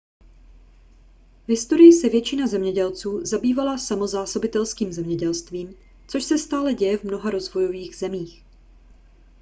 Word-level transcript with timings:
v 1.47 1.49
historii 1.49 1.93
se 1.93 2.09
většina 2.09 2.47
zemědělců 2.47 3.25
zabývala 3.25 3.77
samozásobitelským 3.77 4.93
zemědělstvím 4.93 5.75
což 6.07 6.23
se 6.23 6.37
stále 6.37 6.73
děje 6.73 6.97
v 6.97 7.03
mnoha 7.03 7.29
rozvojových 7.29 7.95
zemích 7.95 8.43